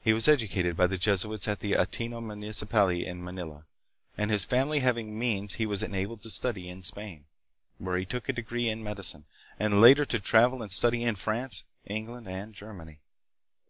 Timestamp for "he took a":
7.98-8.32